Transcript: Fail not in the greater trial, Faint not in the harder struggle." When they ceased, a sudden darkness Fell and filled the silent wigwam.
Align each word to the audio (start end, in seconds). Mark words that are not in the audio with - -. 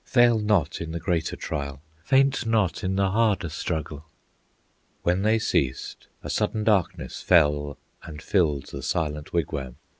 Fail 0.07 0.39
not 0.39 0.81
in 0.81 0.93
the 0.93 0.99
greater 0.99 1.35
trial, 1.35 1.79
Faint 2.03 2.47
not 2.47 2.83
in 2.83 2.95
the 2.95 3.11
harder 3.11 3.49
struggle." 3.49 4.05
When 5.03 5.21
they 5.21 5.37
ceased, 5.37 6.07
a 6.23 6.29
sudden 6.31 6.63
darkness 6.63 7.21
Fell 7.21 7.77
and 8.01 8.19
filled 8.19 8.69
the 8.71 8.81
silent 8.81 9.31
wigwam. 9.31 9.75